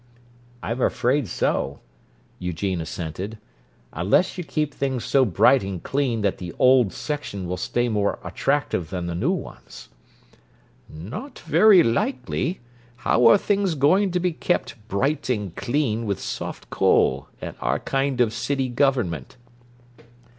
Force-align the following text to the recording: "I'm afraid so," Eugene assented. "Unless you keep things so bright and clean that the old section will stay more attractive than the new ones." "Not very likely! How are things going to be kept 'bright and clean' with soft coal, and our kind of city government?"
"I'm 0.63 0.81
afraid 0.81 1.27
so," 1.27 1.79
Eugene 2.39 2.81
assented. 2.81 3.37
"Unless 3.93 4.35
you 4.35 4.43
keep 4.43 4.73
things 4.73 5.05
so 5.05 5.25
bright 5.25 5.61
and 5.63 5.83
clean 5.83 6.21
that 6.21 6.39
the 6.39 6.55
old 6.57 6.91
section 6.91 7.47
will 7.47 7.55
stay 7.55 7.87
more 7.87 8.17
attractive 8.23 8.89
than 8.89 9.05
the 9.05 9.13
new 9.13 9.29
ones." 9.31 9.89
"Not 10.89 11.37
very 11.45 11.83
likely! 11.83 12.61
How 12.95 13.27
are 13.27 13.37
things 13.37 13.75
going 13.75 14.09
to 14.13 14.19
be 14.19 14.31
kept 14.33 14.73
'bright 14.87 15.29
and 15.29 15.55
clean' 15.55 16.07
with 16.07 16.19
soft 16.19 16.71
coal, 16.71 17.27
and 17.39 17.55
our 17.61 17.77
kind 17.77 18.21
of 18.21 18.33
city 18.33 18.69
government?" 18.69 19.37